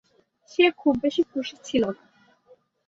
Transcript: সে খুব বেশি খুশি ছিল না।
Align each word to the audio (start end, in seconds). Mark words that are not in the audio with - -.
সে 0.51 0.65
খুব 0.79 0.93
বেশি 1.03 1.21
খুশি 1.31 1.55
ছিল 1.67 1.83
না। 1.89 2.03